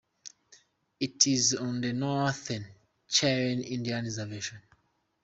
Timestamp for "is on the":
1.27-1.93